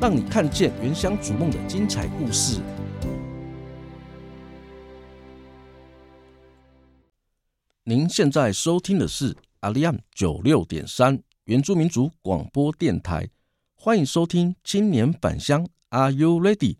[0.00, 2.60] 让你看见原乡逐梦的精彩故事。
[7.82, 13.28] 您现在收听的是阿里安九六点三原住民族广播电台，
[13.74, 16.76] 欢迎收听青年返乡，Are you ready？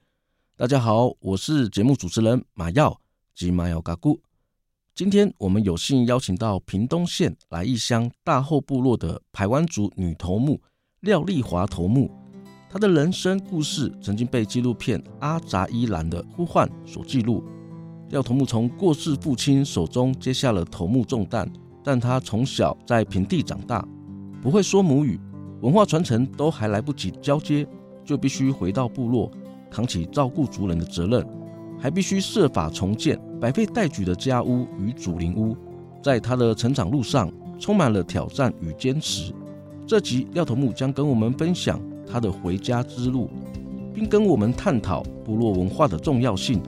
[0.56, 3.00] 大家好，我是节目主持人马耀
[3.34, 4.20] 及马耀嘎古。
[4.94, 10.60] 今天我们有幸邀请到屏东县来义乡大后部落的排湾族女头目
[11.00, 12.27] 廖丽华头目。
[12.70, 17.42] 他的人生故事曾经被纪录片《阿杂伊兰的呼唤》所记录。
[18.10, 21.50] 廖头目从过世父亲手中接下了头目重担，
[21.82, 23.86] 但他从小在平地长大，
[24.42, 25.18] 不会说母语，
[25.62, 27.66] 文化传承都还来不及交接，
[28.04, 29.30] 就必须回到部落，
[29.70, 31.26] 扛起照顾族人的责任，
[31.78, 35.56] 还必须设法重建百废待举的家屋与祖灵屋。
[36.02, 39.32] 在他的成长路上，充满了挑战与坚持。
[39.86, 41.80] 这集廖头目将跟我们分享。
[42.10, 43.28] 他的回家之路，
[43.94, 46.60] 并跟我们探讨部落文化的重要性，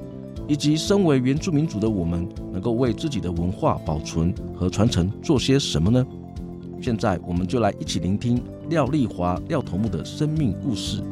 [0.47, 6.07] 以及身为原住民族的我们能够为自己的文化保存和传承做些什么呢？
[6.83, 11.03] 现在，我们就来一起聆听廖丽华廖头目的生命故事。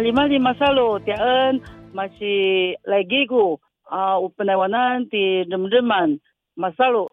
[0.00, 1.60] 马里马里马萨鲁迪恩
[1.92, 6.18] 马西莱吉古啊，我本来我那的人人满
[6.54, 7.10] 马萨鲁，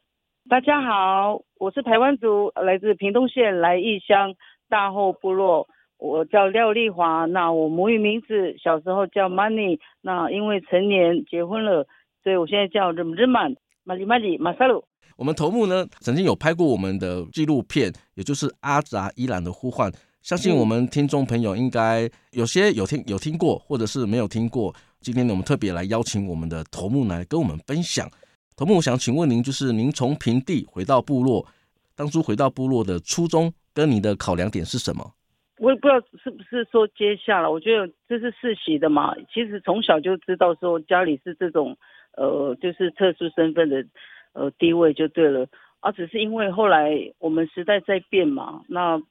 [0.50, 4.34] 大家好，我是台湾族，来自屏东县来义乡
[4.70, 5.68] 大后部落，
[5.98, 11.86] 我叫廖丽华，那我母语名字小时候叫 Money，那因为成年结婚了，
[12.24, 14.86] 所以我现在叫人人满马里马里马萨鲁。
[15.18, 19.92] 我们头目呢，曾经有拍过我们的纪录片，也就是阿扎伊兰的呼唤。
[20.28, 22.02] 相信我们听众朋友应该
[22.32, 24.76] 有些有听有听过，或者是没有听过。
[25.00, 28.06] 今天呢，我们特别来邀请我们的头目来跟我们分享。
[28.58, 31.48] 头目，我想请问您，就是您从平地回到部落，
[31.96, 35.14] 当初回到部落的初衷跟你的考量点是什么？
[35.60, 39.16] 我也不知道是不是说接下来，我觉得这是世袭的嘛。
[39.34, 41.78] 其实从小就知道说家里是这种
[42.18, 43.86] 呃，就是特殊身份的
[44.34, 45.48] 呃地位就对了，
[45.80, 49.02] 啊、只是因为后来我们时代在变嘛，那。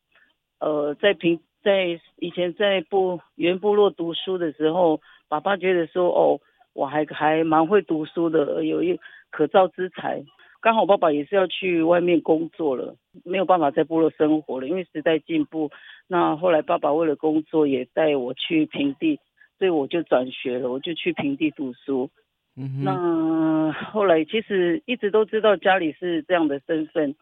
[0.58, 6.40] 呃，在平在以前在部原部落读书的时候，爸爸觉得说，哦，
[6.72, 8.98] 我还还蛮会读书的，有一
[9.30, 10.24] 可造之才。
[10.60, 15.70] 刚好爸爸也是要去外面工作了，没有办法在部落生活了，因为时代进步。
[16.08, 19.20] 那后来爸爸为了工作，也带我去平地，
[19.58, 22.10] 所以我就转学了，我就去平地读书。
[22.56, 22.82] 嗯。
[22.82, 27.14] 那后来其实一直都知道家里是这样的身份。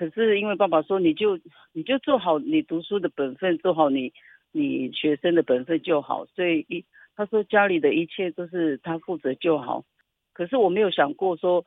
[0.00, 1.38] 可是因为爸爸说，你就
[1.74, 4.10] 你就做好你读书的本分，做好你
[4.50, 6.24] 你学生的本分就好。
[6.34, 6.82] 所以一
[7.14, 9.84] 他说家里的一切都是他负责就好。
[10.32, 11.66] 可是我没有想过说，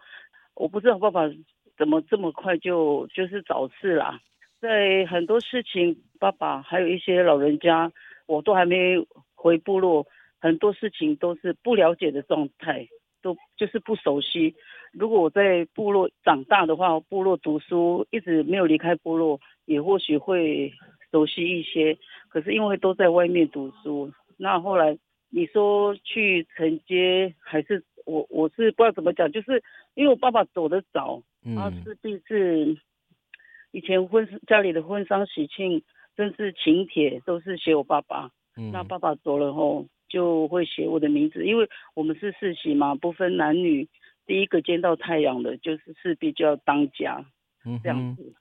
[0.55, 1.29] 我不知道爸爸
[1.77, 4.19] 怎么这么快就就是早逝啦。
[4.59, 7.91] 在很多事情，爸爸还有一些老人家，
[8.25, 8.97] 我都还没
[9.35, 10.07] 回部落，
[10.39, 12.87] 很多事情都是不了解的状态，
[13.23, 14.53] 都就是不熟悉。
[14.91, 20.71] 如果我在部落长大的话，部落读书一直没有离开部落，也或许会
[21.11, 21.97] 熟悉一些。
[22.29, 24.95] 可是因为都在外面读书，那后来
[25.31, 29.63] 你说去承接，还是我我是不知道怎么讲，就是
[29.95, 32.77] 因为我爸爸走得早，嗯，然后势必是
[33.71, 35.81] 以前婚家里的婚丧喜庆，
[36.15, 38.29] 甚至请帖都是写我爸爸。
[38.55, 43.89] 嗯，那爸爸走了后就会写我的名字，因为我们是世袭嘛，不分男女，
[44.27, 47.25] 第一个见到太阳的就是势必就要当家，
[47.65, 48.31] 嗯，这样子。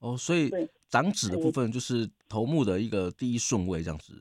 [0.00, 0.50] 哦，所以
[0.88, 4.12] 长子的部分就是头目的一个第一顺位这样子。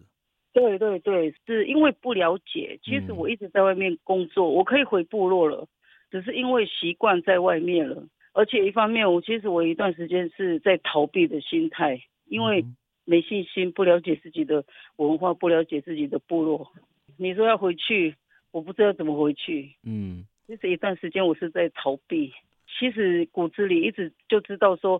[0.53, 2.79] 对对对，是因为不了解。
[2.83, 5.67] 其实我一直在外面工作，嗯、我可以回部落了，
[6.11, 8.05] 只是因为习惯在外面了。
[8.33, 12.63] 而且一方面，我其实我一段时间是在逃避的心态，因为
[13.05, 14.63] 没信心，不了解自己的
[14.97, 16.71] 文化，不了解自己的部落。
[17.19, 18.15] 你说要回去，
[18.51, 19.75] 我不知道怎么回去。
[19.83, 22.33] 嗯，其实一段时间我是在逃避。
[22.79, 24.99] 其实骨子里一直就知道说。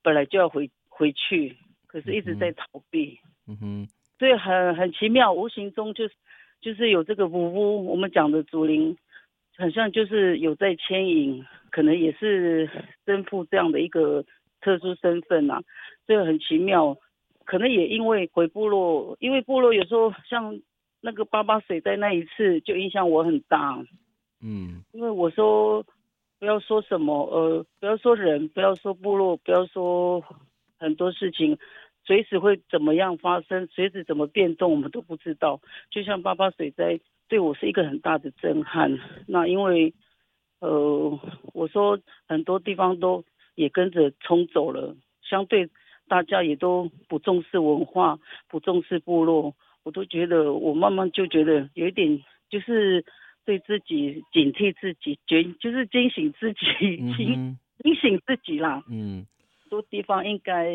[0.00, 1.54] 本来就要回回去，
[1.88, 3.18] 可是一直在逃避。
[3.48, 6.14] 嗯哼，所以很很奇妙，无形中就是
[6.60, 8.96] 就是有这个巫巫，我们讲的祖灵，
[9.56, 12.70] 很像就是有在牵引，可能也是
[13.04, 14.24] 身负这样的一个
[14.60, 15.60] 特殊身份啊。
[16.06, 16.96] 所以很奇妙，
[17.44, 20.58] 可能也因为回部落，因为部落有时候像
[21.00, 23.84] 那个八八水灾那一次，就影响我很大。
[24.42, 25.84] 嗯，因为我说。
[26.40, 30.22] 不要说什么，呃，不要说人，不要说部落，不要说
[30.78, 31.58] 很多事情，
[32.04, 35.60] 随时会怎么样发生，随时怎么变动，我们都不知道。
[35.90, 39.00] 就像八八水灾，对我是一个很大的震撼。
[39.26, 39.92] 那因为，
[40.60, 41.18] 呃，
[41.52, 41.98] 我说
[42.28, 43.24] 很多地方都
[43.56, 45.68] 也跟着冲走了，相对
[46.06, 48.16] 大家也都不重视文化，
[48.46, 49.56] 不重视部落，
[49.88, 53.04] 我都觉得，我慢慢就觉得有一点就是。
[53.48, 58.84] 对自己警惕自己，觉就是惊醒自己，警警醒自己啦。
[58.90, 59.24] 嗯，
[59.62, 60.70] 很多地方应该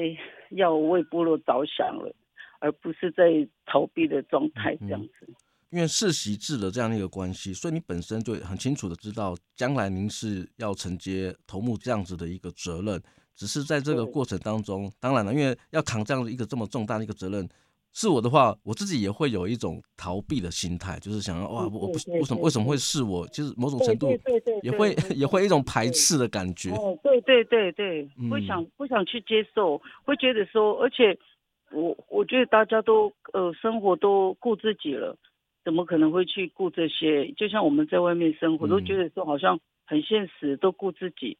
[0.50, 2.12] 要为部落着想了，
[2.60, 5.27] 而不是在逃避的状态这样子。
[5.27, 5.36] 嗯、
[5.69, 13.00] 因为世袭制的这样的一个关系，所以你本身就很清楚的知道，将来您是要承接头目这样子的一个责任。
[13.36, 17.48] 只是在这个过程当中，当然了，因为要扛这样的一个这么重大的一个责任。
[17.95, 23.27] 是我的话，我自己也会有一种逃避的心态，就是想要哇，我不为什么为什么会是我？
[23.27, 24.09] 就是某种程度
[24.63, 26.71] 也会也会一种排斥的感觉。
[26.71, 31.15] 哦，对对对对，会想不想去接受，会觉得说，而且
[31.71, 35.15] 我我觉得大家都呃生活都顾自己了，
[35.63, 37.31] 怎么可能会去顾这些？
[37.33, 41.37] 就像我们在外面生活，都觉得说好像很现实，都顾自己，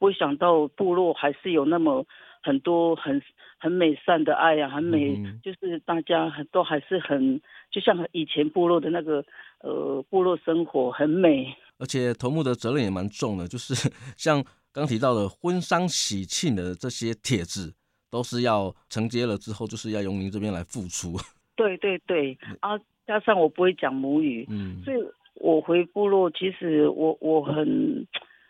[0.00, 2.04] 不会想到部落还是有那么。
[2.44, 3.20] 很多很
[3.58, 9.24] 很美善的爱呀、啊，很美，嗯、就是大家很都还是很，就像以前部落的那个
[9.60, 11.56] 呃部落生活很美。
[11.78, 13.74] 而且头目的责任也蛮重的，就是
[14.16, 14.44] 像
[14.74, 17.74] 刚提到的婚丧喜庆的这些帖子，
[18.10, 21.16] 都是要承接了之后，就是要由您这边来付出。
[21.56, 24.98] 对对对，啊，加上我不会讲母语，嗯，所以
[25.36, 28.06] 我回部落，其实我我很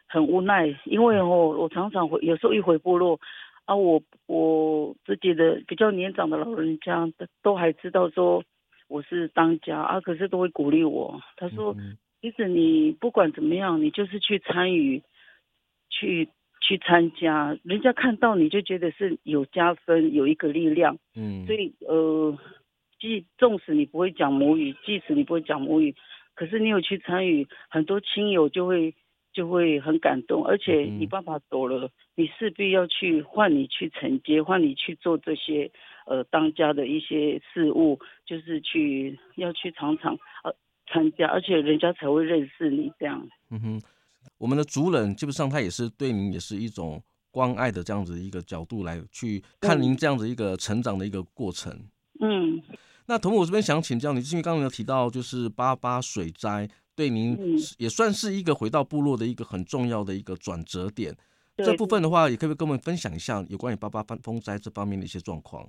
[0.08, 3.20] 很无奈，因为我我常常回，有时候一回部落。
[3.66, 8.44] 啊，我我自己的比较年长的老人家都都还知道说
[8.88, 11.20] 我是当家啊，可是都会鼓励我。
[11.36, 11.74] 他说，
[12.20, 15.02] 其实你不管怎么样，你就是去参与，
[15.88, 16.28] 去
[16.60, 20.98] 去参加，人家看到你就觉得是有加分，有一个力量。
[21.16, 22.38] 嗯，所以呃，
[23.00, 25.94] 即纵使你不会讲母语，即使你不会讲母语，
[26.34, 28.94] 可是你有去参与，很多亲友就会。
[29.34, 35.70] 就会很感动，而且你爸爸走了，嗯、你势必要去换你去承接，换你去做这些
[36.06, 40.54] 呃当家的一些事务，就是去要去常常呃
[40.86, 43.28] 参加，而且人家才会认识你这样。
[43.50, 43.82] 嗯哼，
[44.38, 51.72] 我们的族人基本上他也是对您也是一种关爱的这样子一个角度来去看您这样子一个成长的一个过程。
[52.20, 52.62] 嗯，
[53.08, 56.68] 那头目我这边想请教你，因为刚刚有提到就是八八水灾。
[56.96, 57.36] 对您
[57.78, 61.14] 也算是一个回到部落的一个很重要的一个转折点。
[61.56, 65.64] 这部分的话，也可以跟我们分享一下有关于八八风灾这方面的一些状况。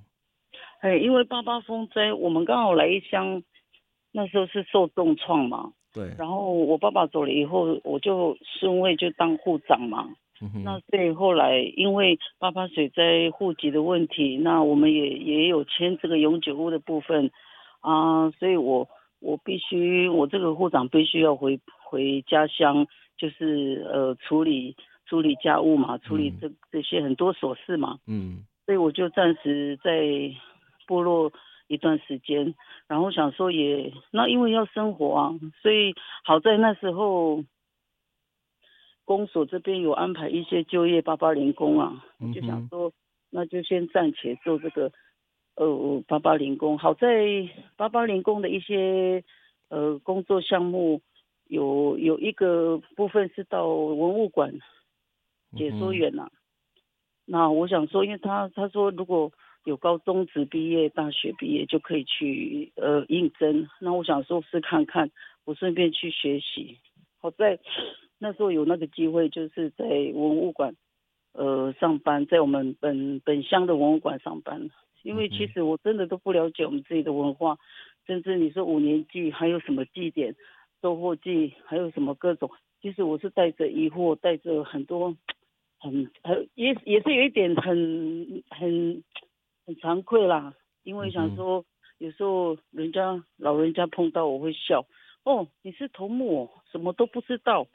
[0.82, 3.44] 哎，因为八八风灾，我们刚好来一乡，
[4.12, 5.74] 那时候是受重创嘛。
[5.94, 6.14] 对。
[6.18, 10.10] 然后我爸爸走了以后，我就顺位就当户长嘛。
[10.64, 17.32] 那所以后来因为八八水灾户籍的问题，那我们也也有签这个永久屋的部分
[17.82, 18.88] 啊，所以我。
[19.26, 22.86] 我必须，我这个护长必须要回回家乡，
[23.18, 24.76] 就是呃处理
[25.08, 27.98] 处理家务嘛，处理这这些很多琐事嘛。
[28.06, 28.46] 嗯。
[28.66, 29.92] 所以我就暂时在
[30.86, 31.32] 部落
[31.68, 32.54] 一段时间，
[32.88, 37.44] 然后想说也那因为要生活啊，所以好在那时候
[39.06, 42.92] 公所这边有安排一些就业八八零工啊，我就想说
[43.32, 44.92] 那就先暂且做这个
[45.56, 46.78] 呃八八零工。
[46.78, 49.24] 好在八八零工的一些
[49.70, 51.02] 呃工作项目
[51.48, 54.54] 有有一个部分是到文物馆
[55.56, 56.32] 解说员呐、啊。
[57.26, 59.32] 那我想说，因为他他说如果
[59.64, 63.68] 有高中职毕业、大学毕业就可以去呃应征。
[63.80, 65.10] 那我想说是看看，
[65.44, 66.78] 我顺便去学习。
[67.18, 67.60] 好在
[68.20, 70.76] 那时候有那个机会，就是在文物馆
[71.34, 74.70] 呃上班，在我们本本乡的文物馆上班。
[75.06, 77.58] 因为其实我真的都不了解我们自己的文化，
[78.06, 80.36] 甚至你说五年祭还有什么祭典、
[80.82, 85.16] 收获祭，还有什么各种，其实我是带着疑惑，带着很多
[85.80, 89.04] 很很也也是有一点很很。
[89.68, 91.66] 很惭愧啦，因为想说
[91.98, 94.86] 有时候人家老人家碰到我会笑，
[95.24, 97.66] 哦，你是头目哦，什么都不知道，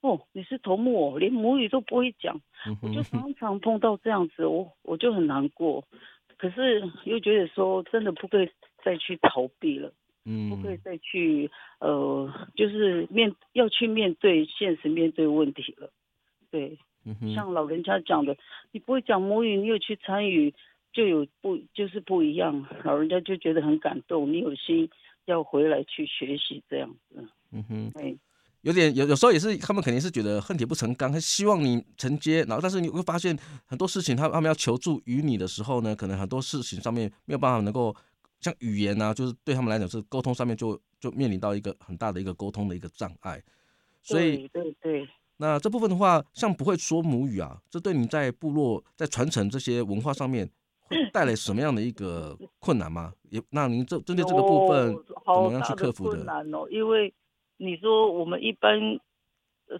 [0.00, 2.40] 哦，你是头目哦，连母语都不会讲，
[2.82, 5.84] 我就常常碰到这样子，我我就很难过，
[6.36, 8.48] 可是又觉得说真的不可以
[8.84, 9.92] 再去逃避了，
[10.24, 11.50] 嗯，不可以再去
[11.80, 15.90] 呃，就是面要去面对现实，面对问题了，
[16.50, 16.78] 对，
[17.34, 18.36] 像老人家讲的，
[18.72, 20.54] 你不会讲母语，你有去参与。
[20.92, 24.88] 就有不就是不一样，老人家就觉得很感动，你有心
[25.26, 27.28] 要回来去学习这样子。
[27.52, 28.16] 嗯哼，对，
[28.66, 37.94] 有点有有时候也是他们肯定是觉得恨铁不成钢，他希望你承接，然后但是你会发现很多事情他他们要求助于你的时候呢，可能很多事情上面没有办法能够
[38.40, 43.40] 像语言啊，就是对他们来讲是沟通上面就就面临到一个很大的一个沟通的一个障碍。
[44.02, 50.50] 所以对对对，那这部分的话，像不会说母语啊，这对你在部落在传承这些文化上面。
[50.88, 53.12] 会带来什么样的一个困难吗？
[53.30, 56.18] 也那您这针对这个部分怎么样去克服的？
[56.18, 57.12] 困难哦，因为
[57.56, 58.98] 你说我们一般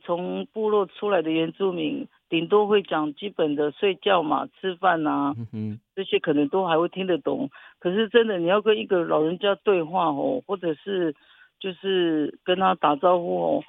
[0.03, 7.49] 从部落出来的原住民，顶多会讲基本的睡觉嘛、吃饭啊，嗯、这些可能都还会听得懂。
[7.79, 11.15] 可是真的你要跟一个老人家对话哦，或者是
[11.61, 13.63] 就是跟他打招呼哦，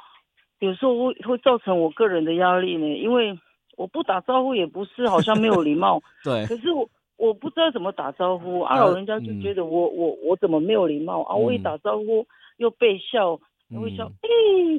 [0.60, 3.38] 有时候会会造成我个人的压力呢，因为
[3.76, 6.90] 我不打招呼也不是好像没有礼貌， 对，可是我。
[7.20, 11.34] 我不知道怎么打招呼，啊，老人家就觉得我、嗯、我我怎么没有礼貌啊？
[11.34, 12.24] 我一打招呼
[12.58, 14.30] 又被笑，又会笑，哎、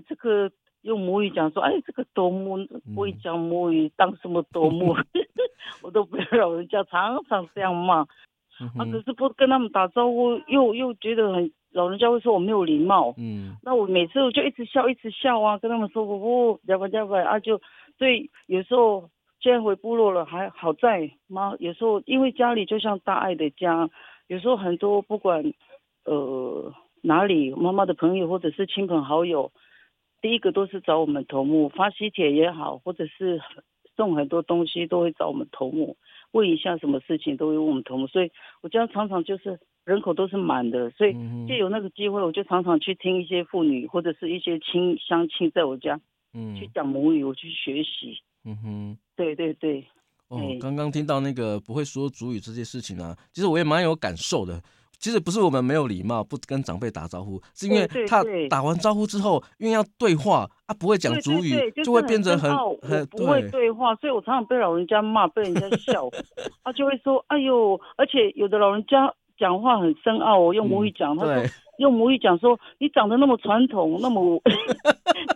[0.09, 0.51] 这个
[0.83, 2.59] 用母语讲说，哎，这个多母
[2.95, 4.93] 不会讲母语，当什么多母？
[4.95, 5.05] 嗯、
[5.83, 8.01] 我都不要老人家常常这样骂，
[8.77, 17.61] 啊，可是不跟他们打招呼，又又觉得很，老人家会说我没有礼貌，嗯，那我每次我就一直笑，一直笑啊，跟他们说不不，要不要不啊，就
[17.99, 19.09] 所以有时候。
[19.41, 23.89] 现在回部落了，还好在妈有时候因为家里就像大爱的家，
[24.27, 25.55] 有时候很多不管
[26.05, 29.53] 呃哪里妈妈的朋友或者是亲朋好友，
[30.21, 33.41] 第一个都是找我们头目发喜帖也好，或者是
[33.97, 35.97] 送很多东西都会找我们头目
[36.33, 41.15] 问一下什么事情都会问我们头目，所以我家常常就是人口都是满的，所以
[41.49, 45.99] 就有那个机会，我就常常去听一些妇女或者是一些亲乡亲在我家，
[46.35, 48.21] 嗯，去讲母语，我去学习。
[48.45, 49.85] 嗯哼，对对对。
[50.29, 54.63] 哦，刚刚听到那个不会说主语这些事情啊，其实我也蛮有感受的。
[54.99, 62.51] 其实不是我们没有礼貌，不跟长辈打招呼，是因为他打完招呼之后，因为要对话啊，不会讲主语，就会变成很
[62.83, 66.09] 很不会对话，所以我常常被老人家骂，被人家笑，
[66.65, 71.45] 他就会说：“哎呦！”而且有的老人家讲话很深奥，我用母语讲，他说
[71.79, 74.43] 用母语讲说：“你长得那么传统，那么。”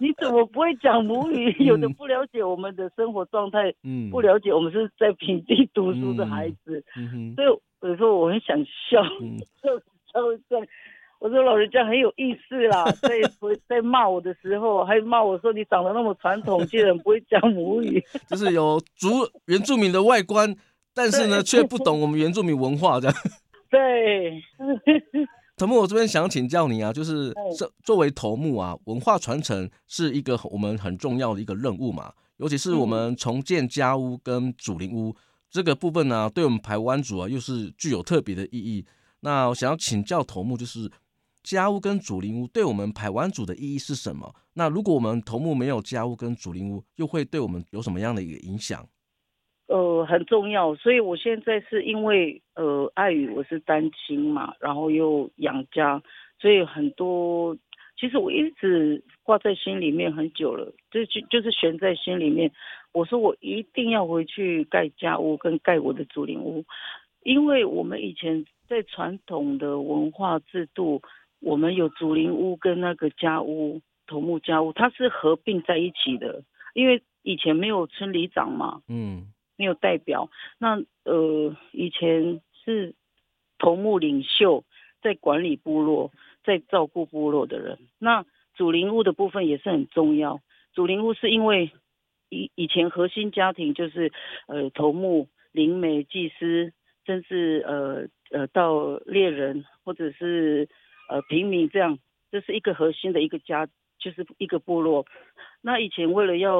[0.01, 1.53] 你怎么不会讲母语？
[1.65, 7.47] 有的不了解我们的生活状态，嗯，不了解我们是在平地读书的孩子，嗯嗯、所以
[7.83, 9.79] 有时候我很想笑，嗯、就
[10.49, 10.69] 在
[11.19, 13.11] 我说老人家很有意思啦， 在
[13.69, 19.09] 在骂我的时候，还骂我说你长得那么传统，竟然不会讲母语， 就是有族
[19.47, 20.55] 原住民的外观，
[20.95, 23.17] 但是呢，却不懂我们原住民文化这样。
[23.71, 24.43] 对。
[25.57, 35.15] 头目，我这边想请教你啊，就是作作为头目啊，文化传承是一个我们很重要的一个任务嘛，尤其是我们重建家屋跟祖灵屋
[35.53, 38.87] 这个部分呢、啊，对我们排湾族啊，又是具有特别的意义。
[39.21, 40.91] 那我想要请教头目，就是
[41.43, 44.35] 家屋跟祖灵屋对我们排湾族的意义是什么？
[44.55, 48.89] 那如果我们头目没有家屋跟祖灵屋，又会对我们有什么样的一个影响？
[49.67, 56.03] 呃，很重要，所以我现在是因为呃，碍于我是单亲嘛，然后又养家，
[56.41, 57.55] 所以很多
[58.01, 62.51] 其实我一直挂在心里面很久了，就就就是悬在心里面。
[62.93, 66.65] 我说我一定要回去盖家屋跟盖我的竹林屋，
[67.23, 71.01] 因为我们以前在传统的文化制度，
[71.41, 76.43] 我们有竹林屋跟那个家屋头目家屋，它是合并在一起的，
[76.75, 79.29] 因为以前没有村里长嘛，嗯。
[79.57, 82.95] 没有代表，那呃以前是
[83.59, 84.65] 头目领袖，
[85.03, 86.11] 在管理部落，
[86.43, 87.79] 在照顾部落的人。
[87.99, 88.25] 那
[88.63, 90.41] 主灵物的部分也是很重要。
[90.73, 91.73] 主灵物是因为
[92.29, 94.13] 以以前核心家庭就是
[94.47, 96.73] 呃头目、灵媒、祭司，
[97.05, 100.69] 甚至呃呃到猎人或者是
[101.09, 101.99] 呃平民这样，
[102.31, 103.67] 这是一个核心的一个家，
[103.99, 105.07] 就是一个部落。
[105.61, 106.55] 那以前为了要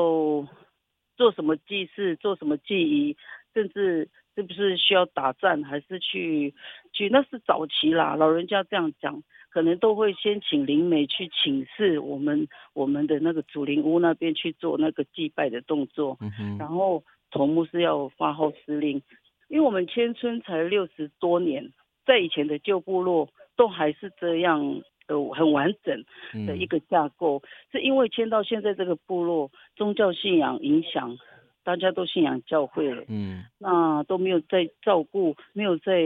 [1.17, 3.17] 做什么祭祀，做什么祭仪，
[3.55, 6.53] 甚至是不是需要打仗，还是去
[6.93, 16.19] 去那是早期啦，老人家这样讲，可能都会先请灵媒去请示我们我们的那个祖灵屋那边去做那个祭拜的动作，
[16.59, 19.03] 然后头目是要发号施令，
[19.49, 21.71] 因为我们迁村才六十多年，
[22.07, 24.83] 在以前的旧部落都还是这样。
[25.09, 31.19] 呃，很完整的一个架构，嗯、是因为迁到现在这个部落，宗教信仰影响，
[31.65, 36.01] 大家都信仰教会了，嗯，那都没有在照顾，没有在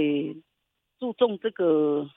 [0.99, 2.09] 注重这个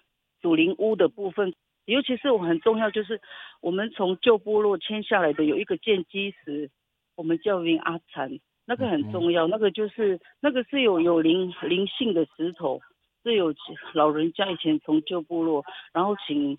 [0.41, 1.53] 祖灵屋的部分，
[1.85, 3.19] 尤其是我很重要，就是
[3.61, 6.69] 我们从旧部落迁下来的有一个建基石，
[7.15, 12.81] 我们叫名阿禅，那个很重要，嗯、那个就是那个是有有灵灵性的石头，
[13.23, 13.53] 是有
[13.93, 16.57] 老人家以前从旧部落，然后请。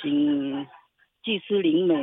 [0.00, 0.64] 请
[1.24, 1.94] 祭司灵媒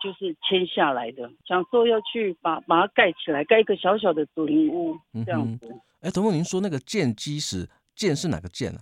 [0.00, 5.68] 就是签下来的，想说要去把把它盖起来，盖一个小小的祖灵屋这样子。
[6.02, 8.78] 哎、嗯，头目，您说那个建基石，建是哪个建啊？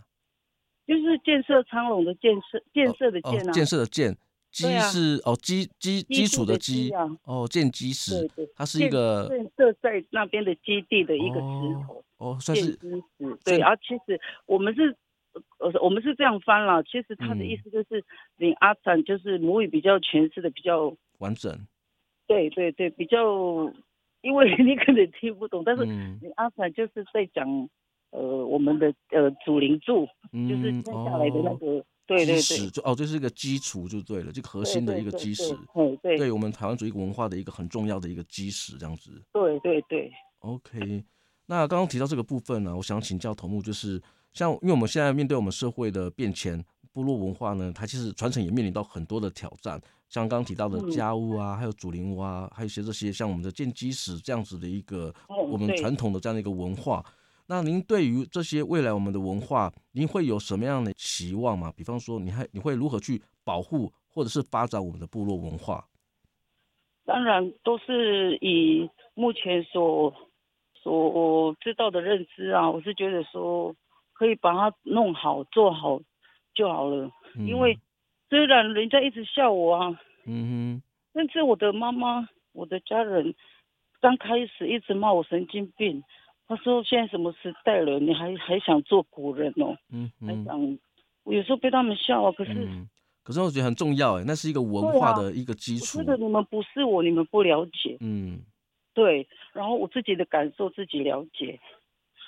[0.91, 3.53] 就是建设昌隆的建设，建设的建啊。
[3.53, 4.17] 建设的建，
[4.51, 7.09] 基是、啊、哦基基基础的基啊。
[7.23, 12.05] 哦，建基石，它是一个建设在那边的基地的一个石头。
[12.17, 12.75] 哦，算是。
[12.75, 14.97] 建基石，对，啊、其实我们是。
[15.61, 18.05] 呃，我们是这样翻了，其实他的意思就是，
[18.37, 21.57] 你阿产就是母语比较诠释的比较完整。
[22.27, 23.73] 对对对，比较，
[24.23, 27.47] 因为 你可能听不懂，但是你阿产就是在讲，
[28.11, 39.23] 呃，我们的呃主灵柱，嗯、就是接下来的那个，哦、对对对，就哦，这是一个基础就对了，这个核心的一个基石，对对，对，对我们台湾主义文化的一个很重要的一个基石，这样子。
[39.33, 40.11] 对对对。
[40.41, 41.05] OK，
[41.47, 44.01] 那刚刚提到这个部分呢，我想请教头目就是。
[44.33, 49.73] 像，因为我们现在面对我们社会的变迁，部落文化呢，它其实传承也面临到很多的挑战。
[50.09, 55.13] 像刚刚提到的家务啊，还有祖灵屋啊，还有一些这些像我们的建基石这样子的一个
[55.51, 57.05] 我们传统的这样的一个文化。
[57.51, 61.73] 那您对于这些未来我们的文化，您会有什么样的期望吗？
[61.77, 65.85] 比方说，你还你会如何去保护或者是发展我们的部落文化？
[67.05, 70.15] 当然，都是以目前所
[70.75, 73.75] 所知道的认知啊，我是觉得说。
[74.13, 75.99] 可以把它弄好做好
[76.53, 77.79] 就好了，嗯、因为
[78.29, 80.83] 虽然人家一直笑我啊，嗯哼，
[81.15, 83.35] 甚至我的妈妈、我的家人
[83.99, 86.05] 刚开始一直骂我神经病，
[86.51, 90.79] 他说现在什么时代了，你还还想做古人哦，嗯嗯，还想，
[91.23, 92.89] 我有时候被他们笑啊，可是、嗯，
[93.23, 96.01] 可是我觉得很重要哎，那是一个文化的一个基础。
[96.01, 98.41] 我觉得你们不是我，你们不了解，嗯，
[98.93, 101.61] 对，然后我自己的感受自己了解，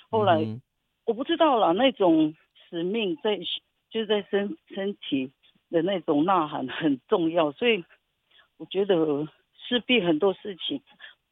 [0.09, 0.41] 后来。
[0.41, 0.61] 嗯
[1.05, 2.33] 我不知道啦，那种
[2.69, 3.37] 使命在
[3.89, 5.29] 就是在身身体
[5.69, 7.83] 的那种呐喊很重要，所以
[8.55, 9.27] 我觉得
[9.67, 10.81] 势必很多事情，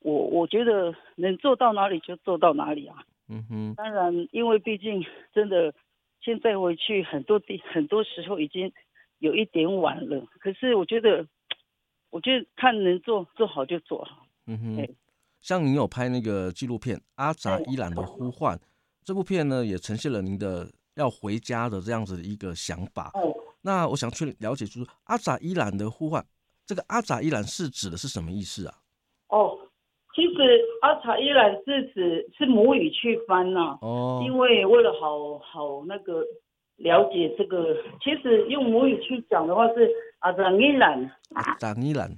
[0.02, 3.04] 我我觉得能做到哪里就做到哪里啊。
[3.28, 3.74] 嗯哼。
[3.76, 5.74] 当然，因为毕竟真的
[6.20, 8.72] 现在回去很多地很多时候已经
[9.20, 11.26] 有一点晚了，可是我觉得，
[12.10, 14.26] 我觉得看能做做好就做好。
[14.48, 14.78] 嗯哼。
[14.78, 14.96] 欸、
[15.40, 18.58] 像您有拍那个纪录片《阿扎伊兰的呼唤》。
[19.04, 23.10] 这部片呢，也呈现了您的要回家的这样子的一个想法。
[23.16, 26.24] 哦，那我想去了解，就是阿扎伊兰的呼唤，
[26.68, 28.78] 这个阿扎伊兰是指的是什么意思啊？
[29.30, 29.58] 哦，
[30.14, 33.78] 其实阿查依兰是指是母语去翻呐、啊。
[33.82, 36.24] 哦，因为为了好好那个
[36.78, 41.12] 了解这个，其实用母语去讲的话是阿扎伊兰。
[41.34, 42.10] 阿扎伊兰。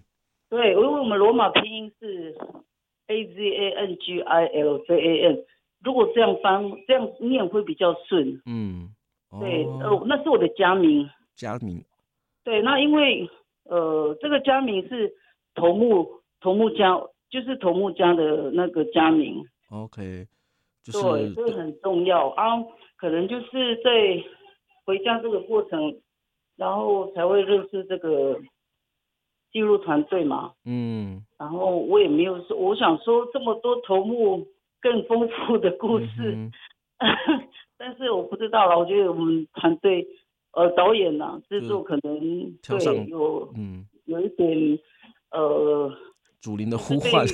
[0.50, 2.36] 对，因为我们罗马拼音是
[3.08, 5.44] A Z A N G I L C A N，。
[5.84, 8.42] 如果这样翻，这样念会比较顺。
[8.46, 8.90] 嗯，
[9.32, 11.10] 哦、对，呃，那是我的家名。
[11.36, 11.84] 家名。
[12.44, 13.28] 对，那因为
[13.66, 15.12] 呃，这个家名是
[15.56, 16.08] 头目
[16.40, 17.02] 头目家，
[17.34, 19.44] 就是头目家的那个家名。
[19.72, 20.28] OK，
[20.84, 22.62] 就是、对，这个很重要啊。
[22.96, 24.24] 可能就是在
[24.86, 26.00] 回家这个过程，
[26.56, 28.40] 然后才会认识这个
[29.52, 30.54] 记录团队嘛。
[30.64, 31.26] 嗯。
[31.40, 34.48] 然后我也没有说，我想说这么多头目。
[34.84, 36.52] 更丰富的故事，嗯、
[37.80, 38.78] 但是我不知道了。
[38.78, 40.06] 我觉得我们团队，
[40.52, 42.20] 呃，导演呐、啊，制作可能
[42.62, 44.78] 对有，嗯，有一点，
[45.32, 45.90] 呃，
[46.44, 47.26] 祖灵的呼唤，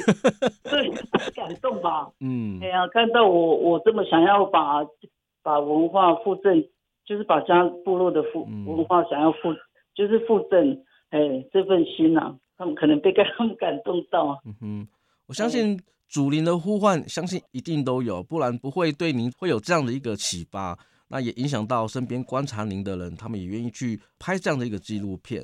[0.61, 0.91] 对，
[1.33, 2.07] 感动吧。
[2.21, 4.85] 嗯，哎呀，看到我，我这么想要把
[5.41, 6.63] 把文化附赠
[7.03, 9.51] 就是把家部落的复文化想要附，
[9.95, 14.39] 就是复振，哎，这份心呐、啊，他们可能被他们感动到。
[14.45, 14.87] 嗯哼，
[15.25, 20.77] 我相信祖灵的呼唤，相信一定都有，不然不会对您会有这样的一个启发。
[21.07, 25.43] 那也影响到身边观察您的人，他们也愿意去拍这样的一个纪录片。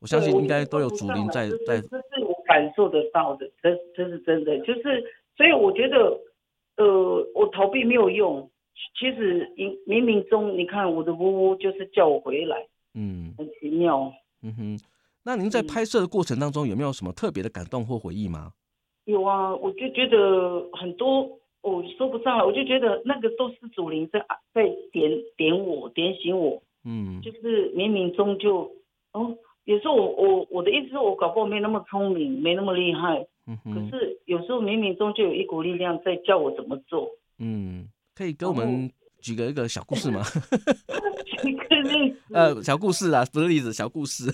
[0.00, 1.78] 我相信应该都有祖灵在在。
[1.82, 4.58] 这是我感受得到的，这这是真的。
[4.60, 5.04] 就是
[5.36, 6.18] 所以我觉得，
[6.76, 8.50] 呃，我逃避没有用。
[8.98, 14.12] 其实冥冥冥中，你看我的呜呜就是叫我回来，嗯，很奇妙。
[14.42, 14.78] 嗯哼，
[15.24, 18.52] 那您在拍摄的过程当中有没有什么特别的感动或回忆吗？
[19.04, 21.38] 有啊，我就觉得很多。
[21.62, 24.18] 我说不上来，我就觉得那个都是祖灵在
[24.52, 26.62] 在点点我，点醒我。
[26.84, 28.70] 嗯，就是冥冥中就
[29.12, 33.26] 哦，有时候我我我的意思是我搞不好没那么聪明，没那么厉害。
[33.46, 33.58] 嗯。
[33.64, 37.08] 可是有时候冥冥中就有一股力量在叫我怎么做。
[37.38, 40.22] 嗯，可以给我们举个一个小故事吗？
[41.42, 42.18] 举个例子。
[42.34, 44.30] 呃，小故事啊，不是例子，小故事。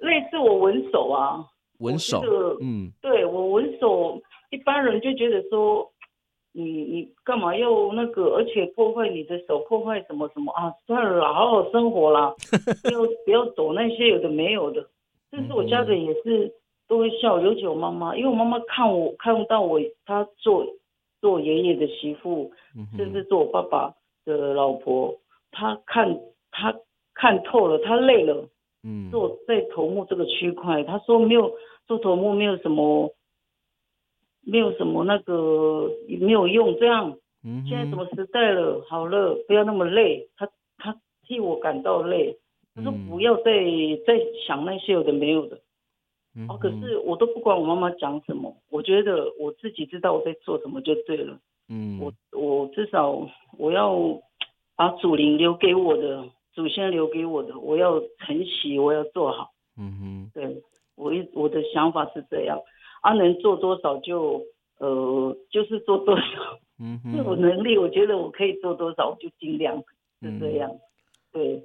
[0.00, 1.44] 类似我文手啊。
[1.78, 2.22] 文手。
[2.60, 2.90] 嗯。
[3.00, 5.90] 对，我文手，一般人就觉得说。
[6.60, 8.34] 你你干嘛要那个？
[8.34, 10.74] 而且破坏你的手，破坏什么什么啊？
[10.88, 12.34] 算了，好好生活啦，
[12.82, 14.84] 不要不要走那些有的没有的。
[15.30, 16.52] 但是我家人也是
[16.88, 20.66] 都会笑，尤其我妈妈，因为我妈妈看我看到我，她做
[21.20, 22.50] 做爷爷的媳妇，
[22.96, 23.94] 甚至做我爸爸
[24.24, 25.14] 的老婆，
[25.52, 26.18] 她看
[26.50, 26.74] 她
[27.14, 28.48] 看透了，她累了。
[28.82, 31.52] 嗯，做在头目这个区块，她说没有
[31.86, 33.12] 做头目没有什么。
[34.50, 37.14] 没有什么那个没有用，这样，
[37.68, 38.82] 现在什么时代了？
[38.88, 40.26] 好了，不要那么累。
[40.36, 42.38] 他他替我感到累，
[42.74, 43.52] 他说不要再
[44.06, 45.60] 再想那些有的没有的。
[46.48, 51.38] 哦，可是我都不管我妈妈讲什么，我觉得我自己知道我在做什么就对了。
[51.68, 53.98] 嗯，我我至少我要
[54.76, 59.50] 把祖灵留给我的，祖先留给我的，我要承袭，我要做好。
[59.76, 60.62] 嗯哼，对，
[60.96, 62.58] 我一我的想法是这样。
[63.02, 64.42] 他、啊、能做多少就
[64.78, 66.22] 呃，就是做多少。
[66.78, 69.76] 嗯哼， 我能力，我觉得我可以做多少，我就尽量
[70.20, 70.70] 是这样。
[70.70, 70.80] 嗯、
[71.32, 71.62] 对，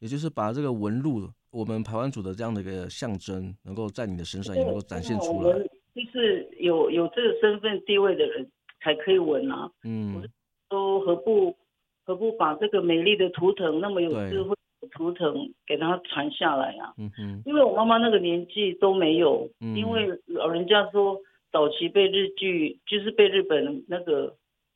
[0.00, 5.52] 也就是把这个纹路，我们排湾组的这样的一个象征，能够在你的身上也能够展现出来。
[5.94, 9.70] 就是有有这个身份地位的人才可以纹啊。
[9.84, 10.22] 嗯。
[10.70, 11.56] 都何不
[12.04, 14.54] 何不把这个美丽的图腾，那么有智慧。
[14.90, 21.18] 图腾给他传下来啊，嗯哼，因为我妈妈那个年纪都没有，嗯，因为老人家说
[21.52, 24.34] 早期被日剧，就是被日本那个，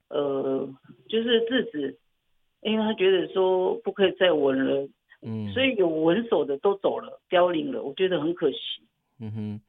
[0.09, 0.69] 呃，
[1.09, 1.99] 就是制止，
[2.63, 4.89] 因为他觉得说不可以再纹了，
[5.23, 8.59] 嗯，所以有纹手的都走了，凋零了，我觉得很可惜。
[9.21, 9.61] 嗯哼，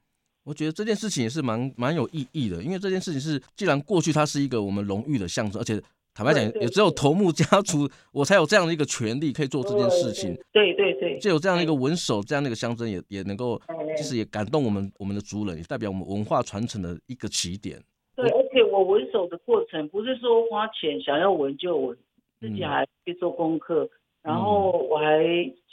[0.44, 5.82] 我觉得这件事情也是蛮蛮有意义的，因为这件事情是既然过去它是一个我们荣誉的象征，而且。
[6.16, 10.38] 坦白讲，也只有头目家族，我才有这样的一个权利，可以做这件事情。
[10.52, 13.60] 对对对，就有这样的一个文手，这样的一个象征，也也能够，
[13.98, 17.82] 其实也感动我们我们的族人，也代表我们文化传承的一个起点。
[18.16, 21.98] 对，而且我文手的过程，不是说花钱想要纹就纹，
[22.40, 23.90] 自己还去做功课，
[24.22, 25.24] 然后我还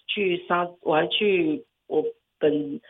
[0.06, 2.02] 去杀，我还去我
[2.38, 2.80] 本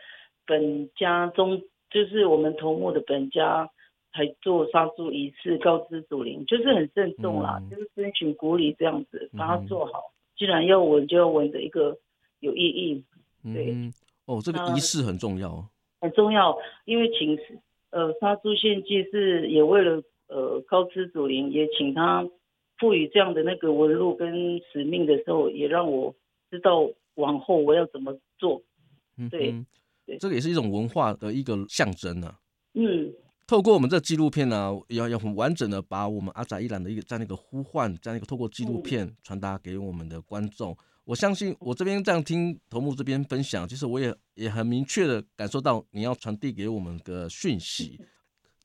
[0.45, 3.69] 本家中，就是我们头目的本家。
[4.13, 9.99] 还做杀猪仪式，告知祖灵，就是很慎重啦，嗯、就是遵循古礼这样子，把它做好。
[9.99, 11.97] 嗯、既然要纹，就要纹的一个
[12.41, 13.03] 有意义。
[13.41, 13.93] 对，嗯、
[14.25, 15.65] 哦，这个仪式很重要。
[16.01, 17.39] 很重要，因为请
[17.91, 22.27] 呃杀猪献祭是也为了呃告知祖灵，也请他
[22.79, 26.13] 赋予这样的那个纹路跟使命的时候，也让我
[26.49, 28.61] 知道往后我要怎么做。
[29.29, 29.65] 对，嗯、
[30.05, 32.35] 对，这个也是一种文化的一个象征呢、啊。
[32.73, 33.13] 嗯。
[33.51, 40.73] 透过我们这纪录片呢，要要很完整的把我们阿扎伊兰的一个这样的一个呼唤，这样一个透过纪录片传达给我们的观众。
[41.03, 47.99] 我相信我这边这样听头目这边分享，其实我也也很明确的感受到你要传递给我们的讯息。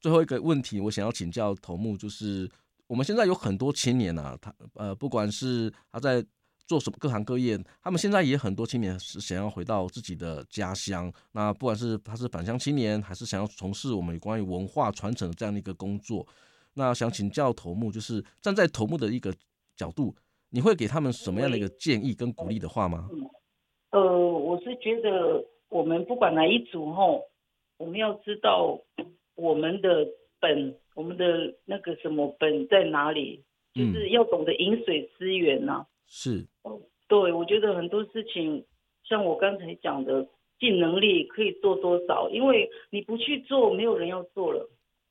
[0.01, 2.49] 最后一个问题，我想要请教头目，就是
[2.87, 6.25] 我们现在有很多青年啊，他呃，不管是他在。
[6.67, 11.13] 做什么各行各业，他们现在也很多青年是想要回到自己的家乡。
[11.33, 16.27] 那不管是他是返乡青年，还是想要从事我们有关于文化传承的这样的一个工作，
[16.75, 19.33] 那想请教头目，就是站在头目的一个
[19.77, 20.15] 角度，
[20.51, 23.09] 你会给他们什么样的一个建议跟鼓励的话吗？
[23.91, 27.23] 呃，我是觉得我们不管哪一组吼，
[27.79, 28.77] 我们要知道
[29.37, 30.05] 我们的
[30.41, 35.87] 本，我们的那个什么本在哪里，就是要懂得饮水思源呐、啊。
[36.07, 36.47] 是，
[37.09, 38.65] 对，我觉得很多事情，
[39.05, 40.27] 像我刚才讲的，
[40.59, 44.69] 尽能力可以做多少，因为你不去做，没有人要做了，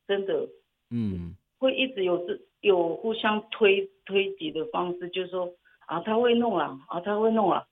[0.07, 0.47] 真的，
[0.89, 5.53] 嗯，会一直有这有互相推推挤的方式，就是说
[5.85, 7.65] 啊，他会弄啊，啊，他会弄啊，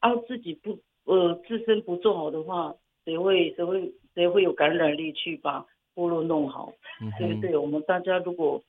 [0.00, 6.72] 啊，自己不呃自身不做好的话，谁会谁会谁会有感染力去把部落弄好？
[7.00, 7.56] 嗯、对不对？
[7.56, 8.62] 我们大家如果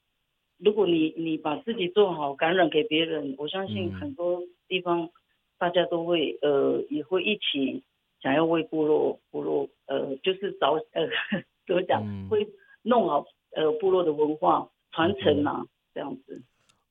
[0.63, 5.10] 如果你你把自己做好，感染给别人，我相信很多地方
[5.58, 7.82] 大家都会呃也会一起
[8.21, 11.08] 想要为部落部落呃就是找呃
[11.65, 12.47] 怎么讲、嗯、会
[12.84, 16.41] 弄好呃部落的文化传承啊、嗯、这样子。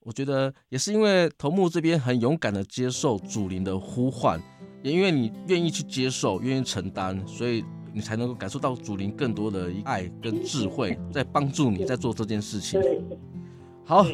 [0.03, 4.41] 我觉得也是因为头目这边很勇敢的接受祖灵的呼唤，
[4.83, 7.63] 也因为你愿意去接受、愿意承担，所以
[7.95, 12.81] 你才能够感受到祖灵更多的爱跟智慧，在帮助你在做这件事情。
[13.91, 14.07] 好，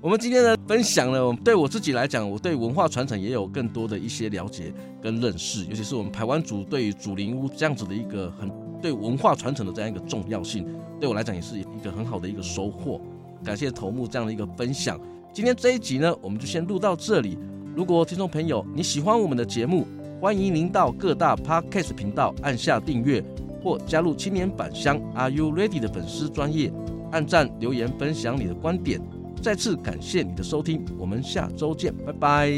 [0.00, 8.48] 我们今天的分享呢，对我自己来讲，我对文化传承也有更多的一些了解跟认识，尤其是我们台湾族对于祖灵屋这样子的一个很
[8.80, 10.64] 对文化传承的这样一个重要性，
[11.00, 13.00] 对我来讲也是一个很好的一个收获。
[13.42, 15.00] 感谢头目这样的一个分享。
[15.32, 17.36] 今天这一集呢，我们就先录到这里。
[17.74, 19.84] 如果听众朋友你喜欢我们的节目，
[20.20, 23.20] 欢迎您到各大 Podcast 频道按下订阅，
[23.64, 26.72] 或加入青年返乡 Are You Ready 的粉丝专业，
[27.10, 29.00] 按赞留言分享你的观点。
[29.44, 32.50] 再次感谢你的收听，我们下周见，拜拜。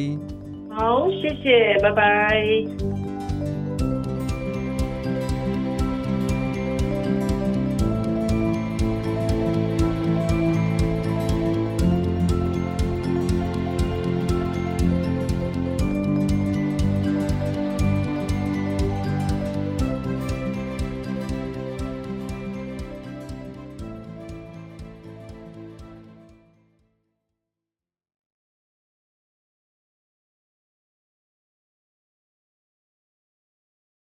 [0.71, 2.96] 好，谢谢，拜拜。